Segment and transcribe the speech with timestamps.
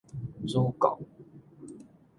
[0.47, 0.97] 子貢